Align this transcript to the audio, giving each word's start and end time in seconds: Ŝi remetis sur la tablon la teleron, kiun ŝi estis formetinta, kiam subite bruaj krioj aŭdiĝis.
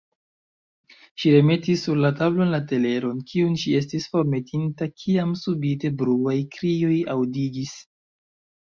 Ŝi 1.23 1.33
remetis 1.35 1.83
sur 1.87 1.99
la 2.05 2.11
tablon 2.21 2.49
la 2.55 2.61
teleron, 2.73 3.21
kiun 3.33 3.53
ŝi 3.65 3.77
estis 3.83 4.09
formetinta, 4.15 4.89
kiam 5.05 5.37
subite 5.45 5.97
bruaj 6.03 6.37
krioj 6.59 7.01
aŭdiĝis. 7.19 7.81